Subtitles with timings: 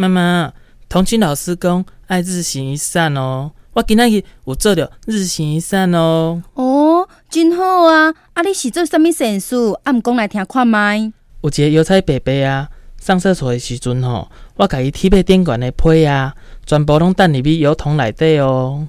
[0.00, 0.52] 妈妈，
[0.88, 3.50] 童情老师讲爱日行一善哦。
[3.72, 6.40] 我今仔日有做着日行一善哦。
[6.54, 8.14] 哦，真好啊！
[8.32, 9.56] 啊，你是做什物善事？
[9.82, 10.98] 啊，毋讲来听看麦。
[11.40, 12.68] 有一个油菜伯伯啊，
[13.00, 16.32] 上厕所的时阵吼，我甲伊贴被电管的被啊，
[16.64, 18.86] 全部拢等入去油桶内底哦。